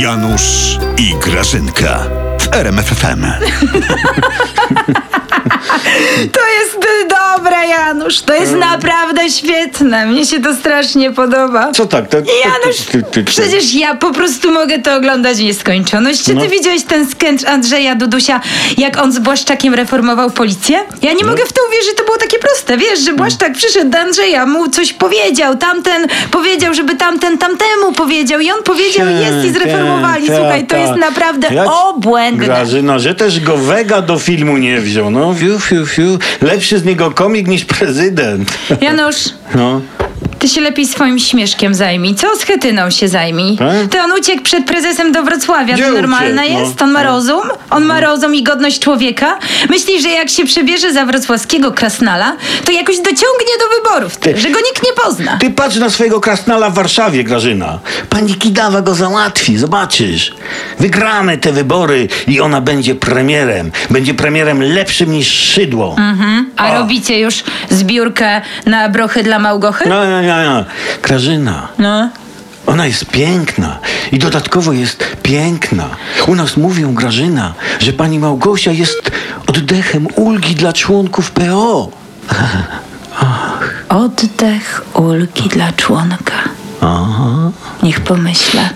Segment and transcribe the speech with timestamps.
[0.00, 1.98] Janusz i Grażynka
[2.40, 3.26] w RMFFM.
[6.32, 6.65] To jest
[8.06, 8.20] Janusz.
[8.22, 10.06] To jest naprawdę świetne.
[10.06, 11.72] Mnie się to strasznie podoba.
[11.72, 12.08] Co tak?
[12.08, 16.18] To, to, Janusz, to- to- to- przecież ja po prostu mogę to oglądać w nieskończoność.
[16.18, 16.48] Czy ty No.
[16.48, 18.40] widziałeś ten sketch Andrzeja Dudusia,
[18.78, 20.76] jak on z Błaszczakiem reformował policję?
[21.02, 21.18] Ja No.
[21.18, 22.76] nie mogę w to uwierzyć, to było takie proste.
[22.76, 28.40] Wiesz, że Błaszczak przyszedł do Andrzeja, mu coś powiedział, tamten powiedział, żeby tamten tamtemu powiedział
[28.40, 30.26] i on powiedział jest i zreformowali.
[30.26, 30.80] Tak, Słuchaj, to tak.
[30.80, 32.44] jest naprawdę Jak- obłędne.
[32.44, 35.10] Grażyna, że też go Wega do filmu nie wziął.
[35.10, 36.18] No, fiu, fiu, fiu.
[36.42, 37.95] Lepszy z niego komik niż prezydent.
[38.80, 39.80] Janusz, No.
[40.46, 42.14] Ty się lepiej swoim śmieszkiem zajmij.
[42.14, 43.56] Co z Chetyną się zajmij?
[43.56, 43.88] Tak?
[43.90, 45.74] To on uciekł przed prezesem do Wrocławia.
[45.74, 46.58] Gdzie to normalne uciekł?
[46.58, 46.82] No, jest?
[46.82, 47.10] On ma no.
[47.10, 47.42] rozum?
[47.70, 49.38] On ma rozum i godność człowieka?
[49.68, 54.50] Myślisz, że jak się przebierze za wrocławskiego krasnala, to jakoś dociągnie do wyborów, ty, że
[54.50, 55.38] go nikt nie pozna.
[55.40, 57.78] Ty patrz na swojego krasnala w Warszawie, Grażyna.
[58.10, 60.34] Pani Kidawa go załatwi, zobaczysz.
[60.78, 63.70] Wygramy te wybory i ona będzie premierem.
[63.90, 65.96] Będzie premierem lepszym niż Szydło.
[65.98, 66.50] Mhm.
[66.56, 69.88] A robicie już zbiórkę na brochy dla Małgochy?
[69.88, 70.64] No, no, no, no.
[71.02, 71.68] Grażyna.
[71.78, 72.10] No.
[72.66, 73.78] Ona jest piękna
[74.12, 75.88] i dodatkowo jest piękna.
[76.26, 79.10] U nas mówią, Grażyna, że pani Małgosia jest
[79.46, 81.88] oddechem ulgi dla członków PO.
[83.88, 86.34] Oddech ulgi dla członka.
[86.80, 87.50] Aha.
[87.82, 88.70] Niech pomyślę.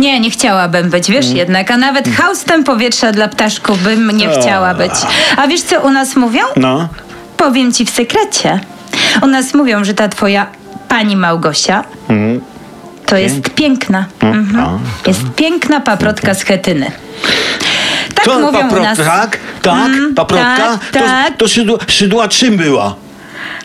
[0.00, 4.74] Nie, nie chciałabym być, wiesz jednak, a nawet haustem powietrza dla ptaszków bym nie chciała
[4.74, 4.92] być.
[5.36, 6.42] A wiesz co u nas mówią?
[6.56, 6.88] No.
[7.36, 8.60] Powiem ci w sekrecie.
[9.22, 10.46] U nas mówią, że ta twoja
[10.94, 11.84] pani Małgosia
[13.06, 14.04] to jest piękna.
[14.20, 14.64] Mhm.
[14.66, 16.92] a, Jest piękna paprotka z Chetyny.
[18.14, 18.98] Tak Co, mówią papro- u nas.
[18.98, 19.38] Tak?
[19.62, 19.86] Tak?
[19.86, 20.56] Mm, Paprotka?
[20.56, 21.36] tak, to, tak.
[21.36, 22.94] to szydła, szydła czym była?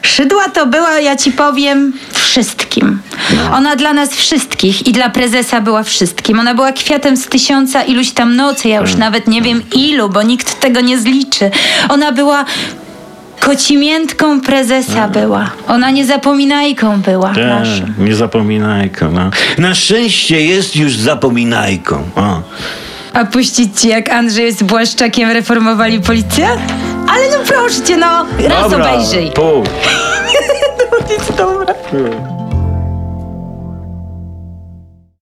[0.01, 3.01] Szydła to była, ja ci powiem, wszystkim.
[3.35, 3.57] No.
[3.57, 6.39] Ona dla nas wszystkich i dla prezesa była wszystkim.
[6.39, 8.99] Ona była kwiatem z tysiąca iluś tam nocy, ja już Mm.
[8.99, 11.51] nawet nie wiem ilu, bo nikt tego nie zliczy.
[11.89, 12.45] Ona była
[13.39, 15.49] kocimiętką prezesa była.
[15.67, 17.81] Ona niezapominajką była naszą.
[17.81, 19.11] Tak, nie zapominajką.
[19.11, 19.29] No.
[19.57, 22.03] Na szczęście jest już zapominajką.
[22.15, 22.41] O.
[23.13, 26.47] A puścić ci, jak Andrzej z Błaszczakiem reformowali policję?
[27.09, 29.31] Ale no proszę cię, no, raz Dobra, obejrzyj.
[29.31, 29.63] pół.
[31.09, 31.73] Nic dobra.